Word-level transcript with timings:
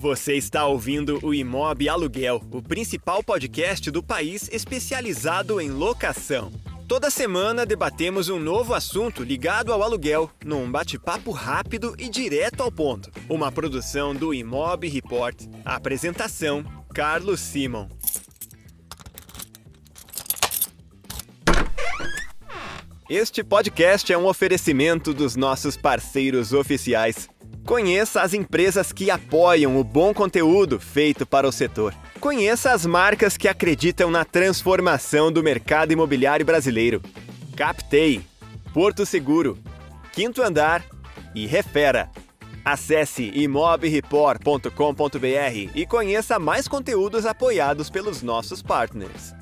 Você 0.00 0.34
está 0.34 0.64
ouvindo 0.64 1.18
o 1.24 1.34
Imob 1.34 1.88
Aluguel, 1.88 2.40
o 2.52 2.62
principal 2.62 3.20
podcast 3.20 3.90
do 3.90 4.00
país 4.00 4.48
especializado 4.52 5.60
em 5.60 5.70
locação. 5.72 6.52
Toda 6.86 7.10
semana 7.10 7.66
debatemos 7.66 8.28
um 8.28 8.38
novo 8.38 8.74
assunto 8.74 9.24
ligado 9.24 9.72
ao 9.72 9.82
aluguel, 9.82 10.30
num 10.44 10.70
bate-papo 10.70 11.32
rápido 11.32 11.96
e 11.98 12.08
direto 12.08 12.62
ao 12.62 12.70
ponto. 12.70 13.10
Uma 13.28 13.50
produção 13.50 14.14
do 14.14 14.32
Imob 14.32 14.88
Report. 14.88 15.34
apresentação: 15.64 16.64
Carlos 16.94 17.40
Simon. 17.40 17.88
Este 23.10 23.42
podcast 23.42 24.12
é 24.12 24.16
um 24.16 24.26
oferecimento 24.26 25.12
dos 25.12 25.34
nossos 25.34 25.76
parceiros 25.76 26.52
oficiais. 26.52 27.28
Conheça 27.68 28.22
as 28.22 28.32
empresas 28.32 28.94
que 28.94 29.10
apoiam 29.10 29.76
o 29.76 29.84
bom 29.84 30.14
conteúdo 30.14 30.80
feito 30.80 31.26
para 31.26 31.46
o 31.46 31.52
setor. 31.52 31.94
Conheça 32.18 32.72
as 32.72 32.86
marcas 32.86 33.36
que 33.36 33.46
acreditam 33.46 34.10
na 34.10 34.24
transformação 34.24 35.30
do 35.30 35.42
mercado 35.42 35.92
imobiliário 35.92 36.46
brasileiro. 36.46 37.02
Captei, 37.54 38.22
Porto 38.72 39.04
Seguro, 39.04 39.58
Quinto 40.14 40.42
Andar 40.42 40.82
e 41.34 41.46
Refera. 41.46 42.08
Acesse 42.64 43.30
imobreport.com.br 43.34 45.70
e 45.74 45.84
conheça 45.84 46.38
mais 46.38 46.66
conteúdos 46.66 47.26
apoiados 47.26 47.90
pelos 47.90 48.22
nossos 48.22 48.62
partners. 48.62 49.34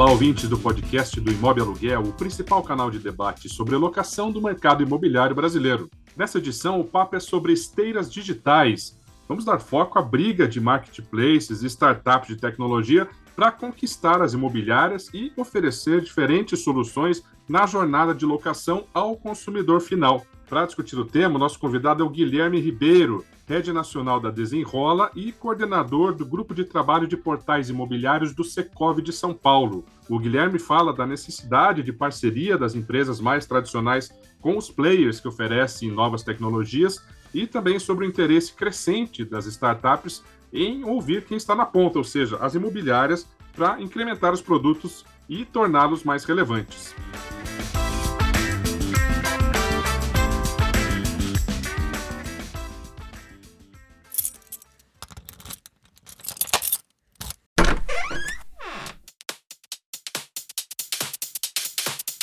Olá, 0.00 0.12
ouvintes 0.12 0.48
do 0.48 0.56
podcast 0.56 1.20
do 1.20 1.30
Imóvel 1.30 1.64
Aluguel, 1.64 2.00
o 2.00 2.12
principal 2.14 2.62
canal 2.62 2.90
de 2.90 2.98
debate 2.98 3.50
sobre 3.50 3.74
a 3.74 3.78
locação 3.78 4.32
do 4.32 4.40
mercado 4.40 4.82
imobiliário 4.82 5.36
brasileiro. 5.36 5.90
Nessa 6.16 6.38
edição, 6.38 6.80
o 6.80 6.84
papo 6.84 7.16
é 7.16 7.20
sobre 7.20 7.52
esteiras 7.52 8.10
digitais. 8.10 8.98
Vamos 9.28 9.44
dar 9.44 9.58
foco 9.58 9.98
à 9.98 10.02
briga 10.02 10.48
de 10.48 10.58
marketplaces 10.58 11.62
e 11.62 11.66
startups 11.66 12.28
de 12.28 12.36
tecnologia 12.36 13.10
para 13.36 13.52
conquistar 13.52 14.22
as 14.22 14.32
imobiliárias 14.32 15.12
e 15.12 15.34
oferecer 15.36 16.00
diferentes 16.00 16.60
soluções 16.60 17.22
na 17.46 17.66
jornada 17.66 18.14
de 18.14 18.24
locação 18.24 18.86
ao 18.94 19.18
consumidor 19.18 19.82
final. 19.82 20.24
Para 20.48 20.64
discutir 20.64 20.98
o 20.98 21.04
tema, 21.04 21.38
nosso 21.38 21.58
convidado 21.58 22.02
é 22.02 22.06
o 22.06 22.10
Guilherme 22.10 22.58
Ribeiro, 22.58 23.22
Rede 23.50 23.72
Nacional 23.72 24.20
da 24.20 24.30
Desenrola 24.30 25.10
e 25.12 25.32
coordenador 25.32 26.14
do 26.14 26.24
Grupo 26.24 26.54
de 26.54 26.64
Trabalho 26.64 27.08
de 27.08 27.16
Portais 27.16 27.68
Imobiliários 27.68 28.32
do 28.32 28.44
Secov 28.44 29.02
de 29.02 29.12
São 29.12 29.34
Paulo. 29.34 29.84
O 30.08 30.20
Guilherme 30.20 30.60
fala 30.60 30.92
da 30.92 31.04
necessidade 31.04 31.82
de 31.82 31.92
parceria 31.92 32.56
das 32.56 32.76
empresas 32.76 33.20
mais 33.20 33.46
tradicionais 33.46 34.08
com 34.40 34.56
os 34.56 34.70
players 34.70 35.18
que 35.18 35.26
oferecem 35.26 35.90
novas 35.90 36.22
tecnologias 36.22 37.04
e 37.34 37.44
também 37.44 37.80
sobre 37.80 38.06
o 38.06 38.08
interesse 38.08 38.52
crescente 38.52 39.24
das 39.24 39.46
startups 39.46 40.22
em 40.52 40.84
ouvir 40.84 41.24
quem 41.24 41.36
está 41.36 41.52
na 41.52 41.66
ponta, 41.66 41.98
ou 41.98 42.04
seja, 42.04 42.36
as 42.36 42.54
imobiliárias, 42.54 43.26
para 43.52 43.82
incrementar 43.82 44.32
os 44.32 44.40
produtos 44.40 45.04
e 45.28 45.44
torná-los 45.44 46.04
mais 46.04 46.24
relevantes. 46.24 46.94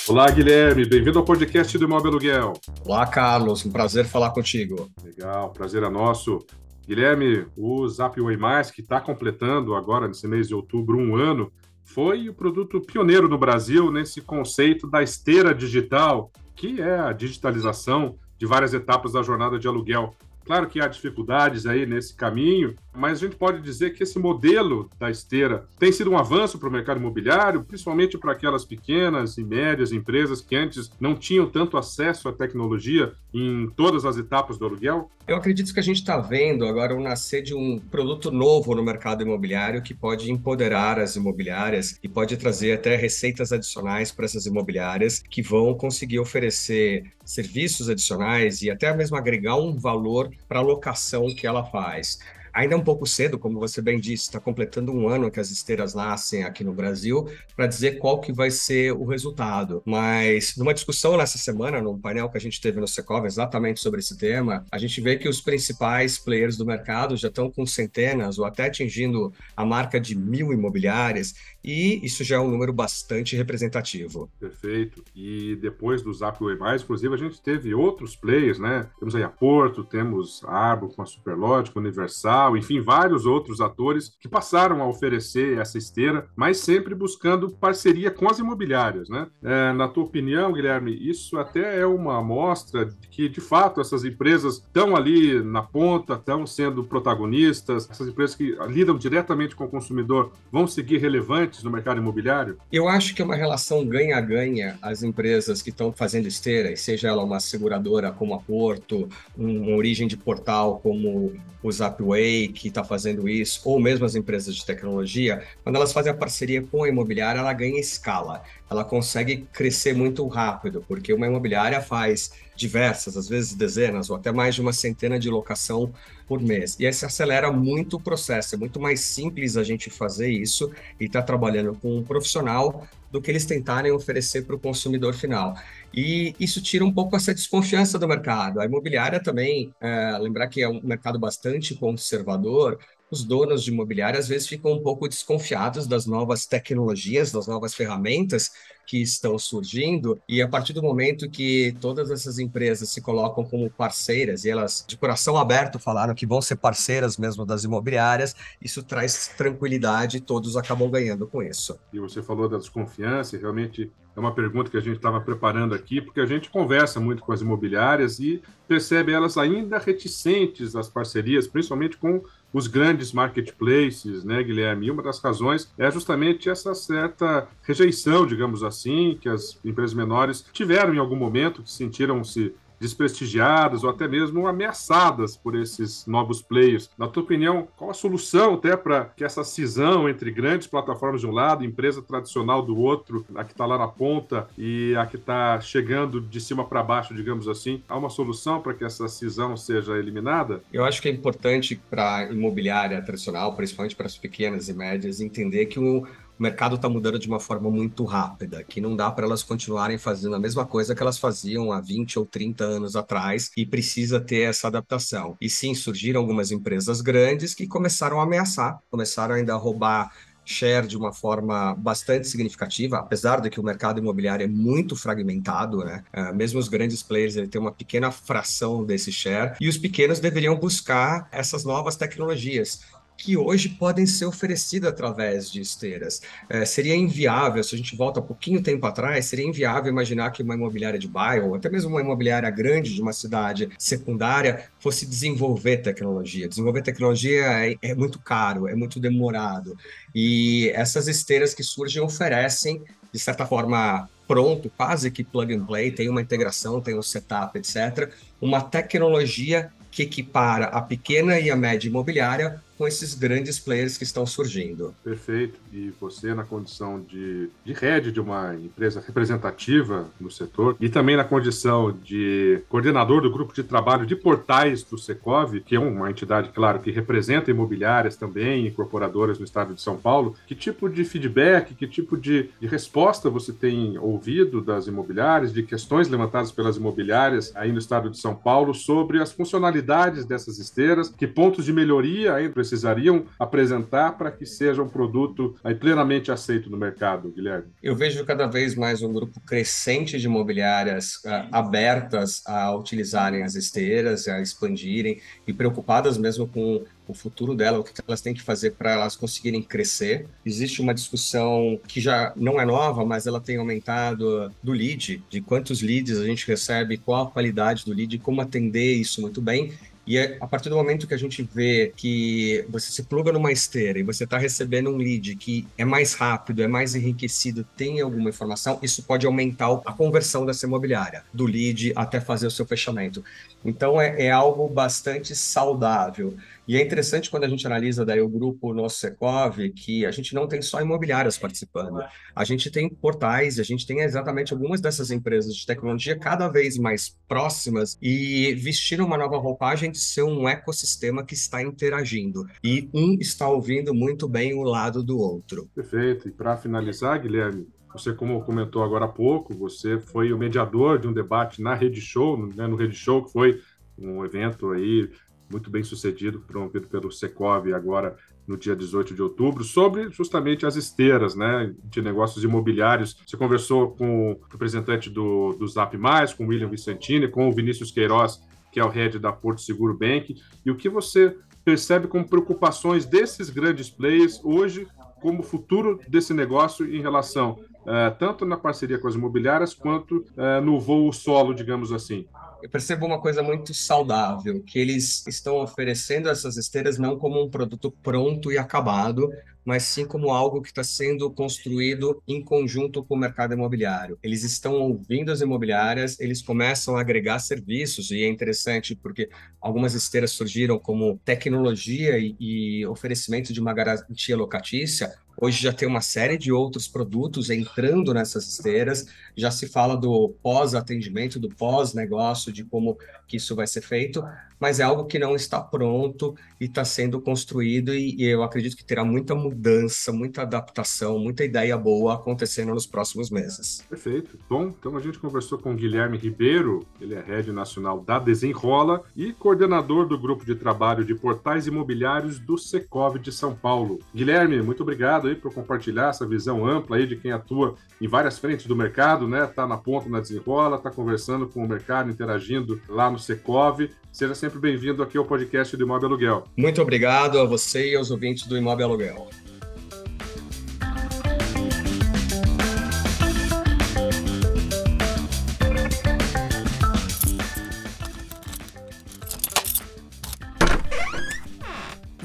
Olá, 0.09 0.31
Guilherme, 0.31 0.87
bem-vindo 0.87 1.19
ao 1.19 1.25
podcast 1.25 1.77
do 1.77 1.83
Imóvel 1.83 2.11
Aluguel. 2.11 2.53
Olá, 2.85 3.05
Carlos, 3.05 3.65
um 3.65 3.71
prazer 3.71 4.05
falar 4.05 4.29
contigo. 4.29 4.89
Legal, 5.03 5.51
prazer 5.51 5.83
é 5.83 5.89
nosso. 5.89 6.39
Guilherme, 6.87 7.45
o 7.57 7.85
Zapway 7.89 8.37
Mais, 8.37 8.71
que 8.71 8.79
está 8.79 9.01
completando 9.01 9.75
agora, 9.75 10.07
nesse 10.07 10.25
mês 10.25 10.47
de 10.47 10.55
outubro, 10.55 10.97
um 10.97 11.17
ano, 11.17 11.51
foi 11.83 12.29
o 12.29 12.33
produto 12.33 12.79
pioneiro 12.79 13.27
no 13.27 13.37
Brasil 13.37 13.91
nesse 13.91 14.21
conceito 14.21 14.89
da 14.89 15.03
esteira 15.03 15.53
digital, 15.53 16.31
que 16.55 16.81
é 16.81 16.99
a 16.99 17.11
digitalização 17.11 18.15
de 18.37 18.45
várias 18.45 18.73
etapas 18.73 19.11
da 19.11 19.21
jornada 19.21 19.59
de 19.59 19.67
aluguel. 19.67 20.15
Claro 20.45 20.67
que 20.67 20.79
há 20.79 20.87
dificuldades 20.87 21.65
aí 21.65 21.85
nesse 21.85 22.15
caminho, 22.15 22.73
mas 22.97 23.19
a 23.19 23.25
gente 23.25 23.35
pode 23.35 23.61
dizer 23.61 23.93
que 23.93 24.03
esse 24.03 24.17
modelo 24.17 24.89
da 24.99 25.09
esteira 25.09 25.67
tem 25.77 25.91
sido 25.91 26.11
um 26.11 26.17
avanço 26.17 26.57
para 26.57 26.67
o 26.67 26.71
mercado 26.71 26.99
imobiliário, 26.99 27.63
principalmente 27.63 28.17
para 28.17 28.31
aquelas 28.31 28.65
pequenas 28.65 29.37
e 29.37 29.43
médias 29.43 29.91
empresas 29.91 30.41
que 30.41 30.55
antes 30.55 30.91
não 30.99 31.15
tinham 31.15 31.47
tanto 31.47 31.77
acesso 31.77 32.27
à 32.27 32.33
tecnologia 32.33 33.13
em 33.33 33.69
todas 33.75 34.03
as 34.03 34.17
etapas 34.17 34.57
do 34.57 34.65
aluguel? 34.65 35.11
Eu 35.27 35.35
acredito 35.35 35.73
que 35.73 35.79
a 35.79 35.83
gente 35.83 35.97
está 35.97 36.17
vendo 36.17 36.65
agora 36.65 36.95
o 36.95 37.01
nascer 37.01 37.43
de 37.43 37.53
um 37.53 37.77
produto 37.77 38.31
novo 38.31 38.73
no 38.73 38.81
mercado 38.83 39.21
imobiliário 39.21 39.81
que 39.81 39.93
pode 39.93 40.31
empoderar 40.31 40.99
as 40.99 41.15
imobiliárias 41.15 41.99
e 42.01 42.07
pode 42.07 42.37
trazer 42.37 42.73
até 42.73 42.95
receitas 42.95 43.51
adicionais 43.51 44.11
para 44.11 44.25
essas 44.25 44.45
imobiliárias 44.45 45.19
que 45.19 45.41
vão 45.41 45.73
conseguir 45.75 46.19
oferecer 46.19 47.11
serviços 47.25 47.89
adicionais 47.89 48.61
e 48.61 48.71
até 48.71 48.95
mesmo 48.95 49.17
agregar 49.17 49.57
um 49.57 49.75
valor 49.75 50.31
para 50.47 50.59
a 50.59 50.63
locação 50.63 51.27
que 51.27 51.45
ela 51.45 51.63
faz. 51.63 52.19
Ainda 52.57 52.73
é 52.73 52.77
um 52.77 52.83
pouco 52.83 53.05
cedo, 53.05 53.37
como 53.37 53.59
você 53.59 53.83
bem 53.83 53.99
disse, 53.99 54.23
está 54.23 54.39
completando 54.39 54.91
um 54.91 55.07
ano 55.07 55.29
que 55.29 55.39
as 55.39 55.51
esteiras 55.51 55.93
nascem 55.93 56.43
aqui 56.43 56.63
no 56.63 56.73
Brasil, 56.73 57.29
para 57.55 57.67
dizer 57.67 57.99
qual 57.99 58.19
que 58.19 58.33
vai 58.33 58.49
ser 58.49 58.93
o 58.93 59.05
resultado. 59.05 59.83
Mas 59.85 60.55
numa 60.57 60.73
discussão 60.73 61.15
nessa 61.15 61.37
semana, 61.37 61.79
num 61.79 61.99
painel 61.99 62.27
que 62.31 62.37
a 62.37 62.41
gente 62.41 62.59
teve 62.59 62.79
no 62.79 62.87
Secov 62.87 63.27
exatamente 63.27 63.79
sobre 63.79 63.99
esse 63.99 64.17
tema, 64.17 64.65
a 64.71 64.79
gente 64.79 64.99
vê 64.99 65.17
que 65.17 65.29
os 65.29 65.39
principais 65.39 66.17
players 66.17 66.57
do 66.57 66.65
mercado 66.65 67.15
já 67.15 67.27
estão 67.27 67.51
com 67.51 67.63
centenas 67.63 68.39
ou 68.39 68.45
até 68.45 68.65
atingindo 68.65 69.31
a 69.55 69.63
marca 69.63 69.99
de 69.99 70.17
mil 70.17 70.51
imobiliárias, 70.51 71.35
e 71.67 71.99
isso 72.05 72.23
já 72.23 72.37
é 72.37 72.39
um 72.39 72.49
número 72.49 72.71
bastante 72.71 73.35
representativo. 73.35 74.29
Perfeito. 74.39 75.03
E 75.13 75.57
depois 75.57 76.01
do 76.01 76.13
Zap 76.13 76.41
Web, 76.41 76.61
inclusive, 76.81 77.13
a 77.13 77.17
gente 77.17 77.41
teve 77.41 77.75
outros 77.75 78.15
players, 78.15 78.57
né? 78.57 78.87
Temos 78.97 79.13
aí 79.15 79.23
a 79.23 79.27
Porto, 79.27 79.83
temos 79.83 80.41
a 80.45 80.51
Arbo 80.51 80.87
com 80.87 81.01
a 81.01 81.05
Superlógica, 81.05 81.77
Universal, 81.77 82.55
enfim, 82.55 82.79
vários 82.79 83.25
outros 83.25 83.59
atores 83.59 84.15
que 84.17 84.29
passaram 84.29 84.81
a 84.81 84.87
oferecer 84.87 85.57
essa 85.57 85.77
esteira, 85.77 86.29
mas 86.37 86.59
sempre 86.59 86.95
buscando 86.95 87.49
parceria 87.49 88.09
com 88.09 88.29
as 88.29 88.39
imobiliárias, 88.39 89.09
né? 89.09 89.27
É, 89.43 89.73
na 89.73 89.89
tua 89.89 90.05
opinião, 90.05 90.53
Guilherme, 90.53 90.97
isso 90.97 91.37
até 91.37 91.81
é 91.81 91.85
uma 91.85 92.19
amostra 92.19 92.85
de 92.85 93.07
que, 93.09 93.27
de 93.27 93.41
fato, 93.41 93.81
essas 93.81 94.05
empresas 94.05 94.55
estão 94.55 94.95
ali 94.95 95.43
na 95.43 95.61
ponta, 95.61 96.13
estão 96.13 96.47
sendo 96.47 96.81
protagonistas, 96.85 97.89
essas 97.89 98.07
empresas 98.07 98.37
que 98.37 98.55
lidam 98.69 98.97
diretamente 98.97 99.53
com 99.53 99.65
o 99.65 99.69
consumidor 99.69 100.31
vão 100.49 100.65
seguir 100.65 100.99
relevantes 100.99 101.56
no 101.63 101.71
mercado 101.71 101.99
imobiliário? 101.99 102.57
Eu 102.71 102.87
acho 102.87 103.13
que 103.15 103.21
é 103.21 103.25
uma 103.25 103.35
relação 103.35 103.85
ganha-ganha 103.85 104.77
as 104.81 105.03
empresas 105.03 105.61
que 105.61 105.69
estão 105.69 105.91
fazendo 105.91 106.27
esteira, 106.27 106.75
seja 106.75 107.07
ela 107.07 107.23
uma 107.23 107.39
seguradora 107.39 108.11
como 108.11 108.33
a 108.33 108.39
Porto, 108.39 109.09
uma 109.37 109.75
origem 109.75 110.07
de 110.07 110.17
portal 110.17 110.79
como 110.79 111.33
o 111.61 111.71
Zapway, 111.71 112.47
que 112.49 112.67
está 112.67 112.83
fazendo 112.83 113.27
isso, 113.27 113.61
ou 113.65 113.79
mesmo 113.79 114.05
as 114.05 114.15
empresas 114.15 114.55
de 114.55 114.65
tecnologia, 114.65 115.43
quando 115.63 115.75
elas 115.75 115.91
fazem 115.91 116.11
a 116.11 116.15
parceria 116.15 116.61
com 116.61 116.83
a 116.83 116.89
imobiliária, 116.89 117.39
ela 117.39 117.53
ganha 117.53 117.79
escala. 117.79 118.43
Ela 118.69 118.83
consegue 118.83 119.47
crescer 119.53 119.93
muito 119.93 120.27
rápido, 120.27 120.83
porque 120.87 121.13
uma 121.13 121.27
imobiliária 121.27 121.81
faz 121.81 122.31
diversas, 122.55 123.15
às 123.15 123.29
vezes 123.29 123.53
dezenas 123.53 124.09
ou 124.09 124.15
até 124.15 124.31
mais 124.31 124.55
de 124.55 124.61
uma 124.61 124.73
centena 124.73 125.19
de 125.19 125.29
locação 125.29 125.93
por 126.27 126.41
mês. 126.41 126.75
E 126.79 126.85
aí 126.85 126.89
acelera 126.89 127.51
muito 127.51 127.97
o 127.97 127.99
processo, 128.01 128.55
é 128.55 128.57
muito 128.57 128.79
mais 128.79 128.99
simples 128.99 129.55
a 129.55 129.63
gente 129.63 129.89
fazer 129.89 130.29
isso 130.29 130.71
e 130.99 131.05
estar 131.05 131.21
tá 131.21 131.25
trabalhando 131.25 131.75
com 131.75 131.97
um 131.97 132.03
profissional 132.03 132.85
do 133.09 133.21
que 133.21 133.31
eles 133.31 133.45
tentarem 133.45 133.91
oferecer 133.91 134.45
para 134.45 134.55
o 134.55 134.59
consumidor 134.59 135.13
final. 135.13 135.55
E 135.93 136.35
isso 136.39 136.61
tira 136.61 136.83
um 136.83 136.91
pouco 136.91 137.15
essa 137.15 137.33
desconfiança 137.33 137.97
do 137.97 138.07
mercado. 138.07 138.59
A 138.59 138.65
imobiliária 138.65 139.19
também, 139.19 139.73
é, 139.79 140.17
lembrar 140.19 140.47
que 140.47 140.61
é 140.61 140.67
um 140.67 140.81
mercado 140.83 141.17
bastante 141.17 141.73
conservador, 141.75 142.77
os 143.09 143.23
donos 143.23 143.63
de 143.63 143.71
imobiliária 143.71 144.19
às 144.19 144.27
vezes 144.27 144.47
ficam 144.47 144.73
um 144.73 144.83
pouco 144.83 145.07
desconfiados 145.07 145.87
das 145.87 146.05
novas 146.05 146.45
tecnologias, 146.45 147.31
das 147.31 147.47
novas 147.47 147.73
ferramentas 147.73 148.51
que 148.87 149.01
estão 149.01 149.37
surgindo, 149.37 150.19
e 150.27 150.41
a 150.41 150.47
partir 150.47 150.71
do 150.73 150.81
momento 150.81 151.29
que 151.29 151.75
todas 151.81 152.09
essas 152.09 152.39
empresas 152.39 152.89
se 152.89 153.01
colocam 153.01 153.43
como 153.43 153.69
parceiras 153.69 154.45
e 154.45 154.49
elas 154.49 154.85
de 154.87 154.97
coração 154.97 155.37
aberto 155.37 155.77
falaram 155.77 156.15
que 156.15 156.25
vão 156.25 156.41
ser 156.41 156.55
parceiras 156.55 157.17
mesmo 157.17 157.45
das 157.45 157.65
imobiliárias, 157.65 158.35
isso 158.61 158.81
traz 158.81 159.27
tranquilidade 159.37 160.17
e 160.17 160.21
todos 160.21 160.55
acabam 160.55 160.89
ganhando 160.89 161.27
com 161.27 161.43
isso. 161.43 161.77
E 161.91 161.99
você 161.99 162.23
falou 162.23 162.47
da 162.47 162.57
desconfiança, 162.57 163.37
realmente 163.37 163.91
é 164.15 164.19
uma 164.19 164.33
pergunta 164.33 164.71
que 164.71 164.77
a 164.77 164.81
gente 164.81 164.95
estava 164.95 165.21
preparando 165.21 165.75
aqui, 165.75 166.01
porque 166.01 166.19
a 166.19 166.25
gente 166.25 166.49
conversa 166.49 166.99
muito 166.99 167.21
com 167.21 167.31
as 167.31 167.41
imobiliárias 167.41 168.19
e 168.19 168.41
percebe 168.67 169.13
elas 169.13 169.37
ainda 169.37 169.77
reticentes 169.77 170.75
às 170.75 170.89
parcerias, 170.89 171.47
principalmente 171.47 171.97
com 171.97 172.23
os 172.51 172.65
grandes 172.65 173.11
marketplaces, 173.13 174.23
né, 174.23 174.41
Guilherme? 174.41 174.87
E 174.87 174.91
uma 174.91 175.03
das 175.03 175.19
razões 175.19 175.71
é 175.77 175.91
justamente 175.91 176.49
essa 176.49 176.73
certa 176.73 177.47
rejeição, 177.61 178.25
digamos 178.25 178.63
assim, 178.63 178.76
que 179.21 179.29
as 179.29 179.59
empresas 179.63 179.93
menores 179.93 180.45
tiveram 180.53 180.93
em 180.93 180.99
algum 180.99 181.15
momento, 181.15 181.63
que 181.63 181.71
sentiram-se 181.71 182.53
desprestigiadas 182.79 183.83
ou 183.83 183.89
até 183.89 184.07
mesmo 184.07 184.47
ameaçadas 184.47 185.35
por 185.35 185.55
esses 185.55 186.05
novos 186.05 186.41
players. 186.41 186.89
Na 186.97 187.07
tua 187.07 187.23
opinião, 187.23 187.67
qual 187.75 187.89
a 187.89 187.93
solução 187.93 188.55
até 188.55 188.75
para 188.75 189.05
que 189.05 189.23
essa 189.23 189.43
cisão 189.43 190.07
entre 190.07 190.31
grandes 190.31 190.67
plataformas 190.67 191.21
de 191.21 191.27
um 191.27 191.31
lado, 191.31 191.65
empresa 191.65 192.01
tradicional 192.01 192.61
do 192.61 192.77
outro, 192.77 193.25
a 193.35 193.43
que 193.43 193.51
está 193.51 193.65
lá 193.65 193.77
na 193.77 193.87
ponta 193.87 194.47
e 194.57 194.95
a 194.95 195.05
que 195.05 195.15
está 195.15 195.59
chegando 195.59 196.21
de 196.21 196.39
cima 196.39 196.65
para 196.65 196.83
baixo, 196.83 197.13
digamos 197.13 197.47
assim, 197.47 197.81
há 197.87 197.97
uma 197.97 198.09
solução 198.09 198.61
para 198.61 198.73
que 198.73 198.83
essa 198.83 199.07
cisão 199.07 199.57
seja 199.57 199.97
eliminada? 199.97 200.61
Eu 200.71 200.85
acho 200.85 201.01
que 201.01 201.09
é 201.09 201.11
importante 201.11 201.79
para 201.89 202.17
a 202.17 202.31
imobiliária 202.31 203.01
tradicional, 203.01 203.55
principalmente 203.55 203.95
para 203.95 204.05
as 204.05 204.17
pequenas 204.17 204.69
e 204.69 204.73
médias, 204.73 205.19
entender 205.19 205.65
que 205.65 205.79
o 205.79 206.05
o 206.39 206.43
mercado 206.43 206.75
está 206.75 206.87
mudando 206.87 207.19
de 207.19 207.27
uma 207.27 207.39
forma 207.39 207.69
muito 207.69 208.03
rápida, 208.03 208.63
que 208.63 208.79
não 208.79 208.95
dá 208.95 209.09
para 209.11 209.25
elas 209.25 209.43
continuarem 209.43 209.97
fazendo 209.97 210.35
a 210.35 210.39
mesma 210.39 210.65
coisa 210.65 210.93
que 210.93 211.01
elas 211.01 211.17
faziam 211.17 211.71
há 211.71 211.81
20 211.81 212.19
ou 212.19 212.25
30 212.25 212.63
anos 212.63 212.95
atrás 212.95 213.51
e 213.57 213.65
precisa 213.65 214.19
ter 214.19 214.41
essa 214.41 214.67
adaptação. 214.67 215.35
E 215.41 215.49
sim, 215.49 215.73
surgiram 215.73 216.21
algumas 216.21 216.51
empresas 216.51 217.01
grandes 217.01 217.53
que 217.53 217.67
começaram 217.67 218.19
a 218.19 218.23
ameaçar, 218.23 218.79
começaram 218.89 219.35
ainda 219.35 219.53
a 219.53 219.57
roubar 219.57 220.11
share 220.47 220.87
de 220.87 220.95
uma 220.95 221.11
forma 221.11 221.75
bastante 221.75 222.27
significativa, 222.27 222.97
apesar 222.97 223.41
de 223.41 223.49
que 223.49 223.59
o 223.59 223.63
mercado 223.63 223.99
imobiliário 223.99 224.45
é 224.45 224.47
muito 224.47 224.95
fragmentado, 224.95 225.79
né? 225.79 226.03
Uh, 226.15 226.33
mesmo 226.33 226.57
os 226.57 226.69
grandes 226.69 227.03
players 227.03 227.35
ele 227.35 227.47
tem 227.47 227.59
uma 227.59 227.71
pequena 227.71 228.11
fração 228.11 228.85
desse 228.85 229.11
share 229.11 229.55
e 229.59 229.67
os 229.67 229.77
pequenos 229.77 230.19
deveriam 230.19 230.55
buscar 230.55 231.27
essas 231.31 231.65
novas 231.65 231.97
tecnologias 231.97 232.81
que 233.17 233.35
hoje 233.35 233.69
podem 233.69 234.05
ser 234.05 234.25
oferecidas 234.25 234.89
através 234.89 235.51
de 235.51 235.59
esteiras. 235.59 236.21
É, 236.47 236.63
seria 236.63 236.95
inviável, 236.95 237.63
se 237.63 237.73
a 237.73 237.77
gente 237.77 237.95
volta 237.95 238.19
um 238.19 238.23
pouquinho 238.23 238.61
tempo 238.61 238.85
atrás, 238.85 239.25
seria 239.25 239.45
inviável 239.45 239.91
imaginar 239.91 240.31
que 240.31 240.43
uma 240.43 240.53
imobiliária 240.53 240.99
de 240.99 241.07
bairro, 241.07 241.49
ou 241.49 241.55
até 241.55 241.69
mesmo 241.69 241.89
uma 241.89 242.01
imobiliária 242.01 242.49
grande 242.49 242.93
de 242.93 243.01
uma 243.01 243.11
cidade 243.11 243.69
secundária, 243.77 244.69
fosse 244.79 245.05
desenvolver 245.05 245.77
tecnologia. 245.77 246.47
Desenvolver 246.47 246.83
tecnologia 246.83 247.43
é, 247.67 247.75
é 247.81 247.95
muito 247.95 248.19
caro, 248.19 248.67
é 248.67 248.75
muito 248.75 248.99
demorado. 248.99 249.75
E 250.13 250.69
essas 250.75 251.07
esteiras 251.07 251.53
que 251.53 251.63
surgem 251.63 252.01
oferecem, 252.01 252.83
de 253.11 253.19
certa 253.19 253.45
forma, 253.45 254.07
pronto, 254.27 254.71
quase 254.77 255.09
que 255.09 255.23
plug 255.23 255.53
and 255.53 255.65
play, 255.65 255.91
tem 255.91 256.07
uma 256.09 256.21
integração, 256.21 256.79
tem 256.79 256.97
um 256.97 257.01
setup, 257.01 257.57
etc., 257.57 258.11
uma 258.39 258.61
tecnologia 258.61 259.71
que 259.89 260.03
equipara 260.03 260.65
a 260.65 260.81
pequena 260.81 261.39
e 261.39 261.49
a 261.49 261.55
média 261.55 261.87
imobiliária 261.87 262.61
com 262.77 262.87
esses 262.87 263.13
grandes 263.13 263.59
players 263.59 263.97
que 263.97 264.03
estão 264.03 264.25
surgindo. 264.25 264.93
Perfeito. 265.03 265.59
E 265.73 265.91
você, 265.99 266.33
na 266.33 266.43
condição 266.43 267.01
de, 267.01 267.49
de 267.65 267.73
head 267.73 268.11
de 268.11 268.19
uma 268.19 268.55
empresa 268.55 269.03
representativa 269.05 270.09
no 270.19 270.29
setor, 270.29 270.77
e 270.79 270.87
também 270.87 271.17
na 271.17 271.23
condição 271.23 271.91
de 271.91 272.61
coordenador 272.69 273.21
do 273.21 273.31
grupo 273.31 273.53
de 273.53 273.63
trabalho 273.63 274.05
de 274.05 274.15
portais 274.15 274.83
do 274.83 274.97
Secov, 274.97 275.59
que 275.61 275.75
é 275.75 275.79
uma 275.79 276.09
entidade, 276.09 276.49
claro, 276.53 276.79
que 276.79 276.91
representa 276.91 277.49
imobiliárias 277.49 278.15
também, 278.15 278.67
incorporadoras 278.67 279.39
no 279.39 279.45
estado 279.45 279.73
de 279.73 279.81
São 279.81 279.97
Paulo, 279.97 280.35
que 280.45 280.53
tipo 280.53 280.87
de 280.89 281.03
feedback, 281.03 281.73
que 281.73 281.87
tipo 281.87 282.15
de, 282.15 282.49
de 282.59 282.67
resposta 282.67 283.29
você 283.29 283.51
tem 283.51 283.97
ouvido 283.97 284.61
das 284.61 284.87
imobiliárias, 284.87 285.51
de 285.51 285.63
questões 285.63 286.07
levantadas 286.07 286.51
pelas 286.51 286.77
imobiliárias 286.77 287.51
aí 287.55 287.71
no 287.71 287.79
estado 287.79 288.09
de 288.09 288.19
São 288.19 288.35
Paulo 288.35 288.73
sobre 288.73 289.21
as 289.21 289.31
funcionalidades 289.31 290.25
dessas 290.25 290.59
esteiras, 290.59 291.09
que 291.09 291.25
pontos 291.25 291.65
de 291.65 291.73
melhoria 291.73 292.35
ainda 292.35 292.66
precisariam 292.67 293.25
apresentar 293.39 294.17
para 294.17 294.29
que 294.31 294.45
seja 294.45 294.83
um 294.83 294.89
produto 294.89 295.55
aí, 295.63 295.73
plenamente 295.73 296.31
aceito 296.31 296.69
no 296.69 296.77
mercado, 296.77 297.29
Guilherme? 297.29 297.67
Eu 297.81 297.95
vejo 297.95 298.23
cada 298.25 298.45
vez 298.45 298.75
mais 298.75 299.01
um 299.01 299.11
grupo 299.13 299.39
crescente 299.39 300.19
de 300.19 300.25
imobiliárias 300.25 301.15
uh, 301.25 301.47
abertas 301.51 302.43
a 302.45 302.75
utilizarem 302.75 303.43
as 303.43 303.55
esteiras, 303.55 304.27
a 304.27 304.41
expandirem 304.41 305.19
e 305.47 305.53
preocupadas 305.53 306.17
mesmo 306.17 306.47
com 306.47 306.83
o 307.07 307.13
futuro 307.13 307.55
dela, 307.55 307.79
o 307.79 307.83
que 307.83 307.93
elas 308.05 308.21
têm 308.21 308.33
que 308.33 308.41
fazer 308.41 308.71
para 308.71 308.91
elas 308.91 309.15
conseguirem 309.15 309.61
crescer. 309.61 310.27
Existe 310.45 310.81
uma 310.81 310.93
discussão 310.93 311.79
que 311.87 312.01
já 312.01 312.33
não 312.35 312.59
é 312.59 312.65
nova, 312.65 313.05
mas 313.05 313.25
ela 313.25 313.39
tem 313.39 313.57
aumentado 313.57 314.51
do 314.61 314.71
lead, 314.71 315.23
de 315.29 315.41
quantos 315.41 315.81
leads 315.81 316.19
a 316.19 316.25
gente 316.25 316.45
recebe, 316.45 316.97
qual 316.97 317.27
a 317.27 317.31
qualidade 317.31 317.85
do 317.85 317.93
lead, 317.93 318.19
como 318.19 318.41
atender 318.41 318.93
isso 318.95 319.21
muito 319.21 319.41
bem. 319.41 319.73
E 320.07 320.17
é, 320.17 320.37
a 320.39 320.47
partir 320.47 320.69
do 320.69 320.75
momento 320.77 321.05
que 321.05 321.13
a 321.13 321.17
gente 321.17 321.43
vê 321.53 321.91
que 321.95 322.65
você 322.69 322.89
se 322.93 323.03
pluga 323.03 323.29
numa 323.33 323.51
esteira 323.51 323.99
e 323.99 324.03
você 324.03 324.23
está 324.23 324.37
recebendo 324.37 324.89
um 324.89 324.95
lead 324.95 325.35
que 325.35 325.67
é 325.77 325.83
mais 325.83 326.13
rápido, 326.13 326.63
é 326.63 326.67
mais 326.67 326.95
enriquecido, 326.95 327.65
tem 327.75 327.99
alguma 327.99 328.29
informação, 328.29 328.79
isso 328.81 329.03
pode 329.03 329.25
aumentar 329.25 329.69
a 329.85 329.91
conversão 329.91 330.45
dessa 330.45 330.65
imobiliária, 330.65 331.25
do 331.33 331.45
lead 331.45 331.91
até 331.93 332.21
fazer 332.21 332.47
o 332.47 332.51
seu 332.51 332.65
fechamento. 332.65 333.21
Então 333.65 333.99
é, 333.99 334.27
é 334.27 334.31
algo 334.31 334.69
bastante 334.69 335.35
saudável. 335.35 336.37
E 336.67 336.75
é 336.75 336.81
interessante 336.81 337.29
quando 337.29 337.45
a 337.45 337.47
gente 337.47 337.65
analisa 337.65 338.05
daí 338.05 338.19
o 338.19 338.27
grupo 338.27 338.73
nosso 338.73 338.99
Secov, 338.99 339.57
que 339.69 340.05
a 340.05 340.11
gente 340.11 340.35
não 340.35 340.47
tem 340.47 340.61
só 340.61 340.81
imobiliárias 340.81 341.37
participando. 341.37 341.99
A 342.35 342.43
gente 342.43 342.69
tem 342.69 342.89
portais, 342.89 343.59
a 343.59 343.63
gente 343.63 343.87
tem 343.87 344.01
exatamente 344.01 344.53
algumas 344.53 344.81
dessas 344.81 345.09
empresas 345.09 345.55
de 345.55 345.65
tecnologia 345.65 346.17
cada 346.17 346.49
vez 346.49 346.77
mais 346.77 347.17
próximas 347.27 347.97
e 348.01 348.53
vestiram 348.55 349.05
uma 349.05 349.17
nova 349.17 349.37
roupagem 349.37 349.91
de 349.91 349.99
ser 349.99 350.23
um 350.23 350.47
ecossistema 350.47 351.23
que 351.23 351.33
está 351.33 351.61
interagindo. 351.61 352.45
E 352.63 352.89
um 352.93 353.17
está 353.19 353.47
ouvindo 353.47 353.93
muito 353.93 354.27
bem 354.27 354.53
o 354.53 354.63
lado 354.63 355.01
do 355.01 355.17
outro. 355.17 355.69
Perfeito. 355.73 356.27
E 356.27 356.31
para 356.31 356.57
finalizar, 356.57 357.21
Guilherme, 357.21 357.67
você, 357.93 358.13
como 358.13 358.43
comentou 358.43 358.83
agora 358.83 359.05
há 359.05 359.09
pouco, 359.09 359.53
você 359.53 359.99
foi 359.99 360.31
o 360.33 360.37
mediador 360.37 360.99
de 360.99 361.07
um 361.07 361.13
debate 361.13 361.61
na 361.61 361.73
Rede 361.73 362.01
Show, 362.01 362.37
né, 362.53 362.67
no 362.67 362.75
Rede 362.75 362.95
Show, 362.95 363.23
que 363.23 363.31
foi 363.31 363.61
um 363.97 364.23
evento 364.23 364.71
aí 364.71 365.09
muito 365.49 365.69
bem 365.69 365.83
sucedido, 365.83 366.39
promovido 366.39 366.87
pelo 366.87 367.11
Secov 367.11 367.73
agora 367.73 368.15
no 368.47 368.57
dia 368.57 368.75
18 368.75 369.13
de 369.13 369.21
outubro, 369.21 369.63
sobre 369.63 370.09
justamente 370.09 370.65
as 370.65 370.75
esteiras 370.75 371.35
né, 371.35 371.73
de 371.83 372.01
negócios 372.01 372.43
imobiliários. 372.43 373.17
Você 373.25 373.35
conversou 373.35 373.91
com 373.91 374.31
o 374.31 374.39
representante 374.49 375.09
do, 375.09 375.53
do 375.53 375.67
Zap 375.67 375.97
Mais, 375.97 376.33
com 376.33 376.45
o 376.45 376.47
William 376.47 376.69
Vicentini, 376.69 377.27
com 377.27 377.49
o 377.49 377.51
Vinícius 377.51 377.91
Queiroz, 377.91 378.41
que 378.71 378.79
é 378.79 378.85
o 378.85 378.89
head 378.89 379.19
da 379.19 379.33
Porto 379.33 379.61
Seguro 379.61 379.97
Bank, 379.97 380.35
e 380.65 380.71
o 380.71 380.75
que 380.75 380.87
você 380.87 381.35
percebe 381.65 382.07
como 382.07 382.27
preocupações 382.27 383.05
desses 383.05 383.49
grandes 383.49 383.89
players 383.89 384.39
hoje, 384.43 384.87
como 385.21 385.43
futuro 385.43 385.99
desse 386.07 386.33
negócio 386.33 386.85
em 386.85 387.01
relação 387.01 387.59
uh, 387.81 388.15
tanto 388.17 388.45
na 388.45 388.55
parceria 388.55 388.97
com 388.97 389.07
as 389.07 389.15
imobiliárias 389.15 389.73
quanto 389.73 390.19
uh, 390.19 390.61
no 390.63 390.79
voo 390.79 391.11
solo, 391.11 391.53
digamos 391.53 391.91
assim 391.91 392.25
eu 392.61 392.69
percebo 392.69 393.05
uma 393.05 393.19
coisa 393.19 393.43
muito 393.43 393.73
saudável, 393.73 394.61
que 394.63 394.79
eles 394.79 395.25
estão 395.27 395.57
oferecendo 395.57 396.29
essas 396.29 396.57
esteiras 396.57 396.97
não 396.97 397.17
como 397.17 397.43
um 397.43 397.49
produto 397.49 397.91
pronto 398.03 398.51
e 398.51 398.57
acabado, 398.57 399.29
mas 399.67 399.83
sim 399.83 400.05
como 400.05 400.31
algo 400.31 400.61
que 400.61 400.69
está 400.69 400.81
sendo 400.81 401.29
construído 401.29 402.23
em 402.25 402.41
conjunto 402.41 403.03
com 403.03 403.15
o 403.15 403.17
mercado 403.17 403.53
imobiliário. 403.53 404.17
Eles 404.23 404.45
estão 404.45 404.75
ouvindo 404.75 405.29
as 405.29 405.41
imobiliárias, 405.41 406.17
eles 406.21 406.41
começam 406.41 406.95
a 406.95 407.01
agregar 407.01 407.37
serviços, 407.39 408.09
e 408.09 408.23
é 408.23 408.29
interessante 408.29 408.95
porque 408.95 409.29
algumas 409.59 409.93
esteiras 409.93 410.31
surgiram 410.31 410.79
como 410.79 411.19
tecnologia 411.25 412.17
e, 412.17 412.33
e 412.39 412.85
oferecimento 412.85 413.51
de 413.51 413.59
uma 413.59 413.73
garantia 413.73 414.37
locatícia, 414.37 415.13
Hoje 415.39 415.61
já 415.61 415.71
tem 415.71 415.87
uma 415.87 416.01
série 416.01 416.35
de 416.35 416.51
outros 416.51 416.87
produtos 416.87 417.51
entrando 417.51 418.11
nessas 418.11 418.47
esteiras, 418.47 419.05
já 419.35 419.51
se 419.51 419.67
fala 419.67 419.95
do 419.95 420.29
pós-atendimento, 420.41 421.39
do 421.39 421.47
pós-negócio, 421.47 422.51
de 422.51 422.63
como 422.63 422.97
que 423.27 423.37
isso 423.37 423.55
vai 423.55 423.67
ser 423.67 423.81
feito, 423.81 424.23
mas 424.59 424.79
é 424.79 424.83
algo 424.83 425.05
que 425.05 425.19
não 425.19 425.35
está 425.35 425.61
pronto 425.61 426.35
e 426.59 426.65
está 426.65 426.83
sendo 426.83 427.21
construído 427.21 427.93
e, 427.93 428.15
e, 428.17 428.25
eu 428.25 428.43
acredito 428.43 428.75
que 428.75 428.83
terá 428.83 429.03
muita 429.05 429.35
mudança, 429.35 430.11
muita 430.11 430.41
adaptação, 430.41 431.19
muita 431.19 431.43
ideia 431.43 431.77
boa 431.77 432.15
acontecendo 432.15 432.73
nos 432.73 432.87
próximos 432.87 433.29
meses. 433.29 433.85
Perfeito. 433.89 434.37
Bom, 434.49 434.73
então 434.79 434.95
a 434.97 434.99
gente 434.99 435.19
conversou 435.19 435.57
com 435.57 435.75
Guilherme 435.75 436.17
Ribeiro, 436.17 436.85
ele 436.99 437.15
é 437.15 437.21
head 437.21 437.51
nacional 437.51 437.99
da 437.99 438.19
Desenrola 438.19 439.03
e 439.15 439.33
coordenador 439.33 440.07
do 440.07 440.17
grupo 440.17 440.45
de 440.45 440.55
trabalho 440.55 441.05
de 441.05 441.13
portais 441.13 441.67
imobiliários 441.67 442.39
do 442.39 442.57
Secov 442.57 443.19
de 443.19 443.31
São 443.31 443.55
Paulo. 443.55 443.99
Guilherme, 444.13 444.61
muito 444.61 444.83
obrigado 444.83 445.27
aí 445.27 445.35
por 445.35 445.53
compartilhar 445.53 446.09
essa 446.09 446.25
visão 446.25 446.65
ampla 446.65 446.97
aí 446.97 447.05
de 447.05 447.15
quem 447.15 447.31
atua 447.31 447.75
em 447.99 448.07
várias 448.07 448.37
frentes 448.37 448.65
do 448.65 448.75
mercado, 448.75 449.27
né? 449.27 449.45
Tá 449.45 449.67
na 449.67 449.77
ponta 449.77 450.09
na 450.09 450.19
Desenrola, 450.19 450.77
tá 450.77 450.91
conversando 450.91 451.47
com 451.47 451.63
o 451.63 451.67
mercado, 451.67 452.09
interagindo 452.09 452.81
lá 452.87 453.09
no 453.09 453.19
Secov. 453.19 453.89
Seja 454.11 454.33
sempre 454.33 454.46
bem-vindo 454.55 455.03
aqui 455.03 455.17
ao 455.17 455.25
podcast 455.25 455.75
do 455.75 455.83
Imóvel 455.83 456.07
Aluguel. 456.09 456.43
Muito 456.55 456.81
obrigado 456.81 457.39
a 457.39 457.45
você 457.45 457.91
e 457.91 457.95
aos 457.95 458.09
ouvintes 458.09 458.47
do 458.47 458.57
Imóvel 458.57 458.87
Aluguel. 458.87 459.27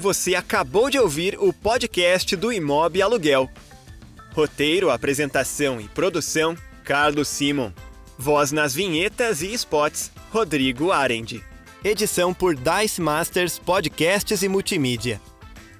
Você 0.03 0.35
acabou 0.35 0.89
de 0.89 0.99
ouvir 0.99 1.37
o 1.39 1.53
podcast 1.53 2.35
do 2.35 2.51
Imob 2.51 3.01
Aluguel. 3.01 3.49
Roteiro, 4.33 4.89
apresentação 4.89 5.79
e 5.79 5.87
produção: 5.87 6.57
Carlos 6.83 7.29
Simon. 7.29 7.71
Voz 8.17 8.51
nas 8.51 8.75
vinhetas 8.75 9.41
e 9.41 9.53
spots: 9.53 10.11
Rodrigo 10.29 10.91
Arendi. 10.91 11.41
Edição 11.85 12.33
por 12.33 12.55
Dice 12.55 13.01
Masters 13.01 13.59
Podcasts 13.59 14.41
e 14.41 14.47
Multimídia. 14.47 15.19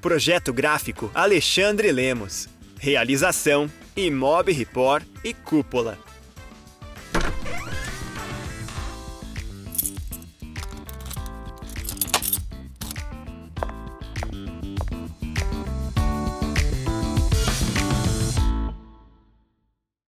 Projeto 0.01 0.51
gráfico: 0.51 1.10
Alexandre 1.13 1.93
Lemos. 1.93 2.50
Realização: 2.77 3.72
Imob 3.95 4.51
Report 4.51 5.05
e 5.24 5.33
Cúpula. 5.33 5.98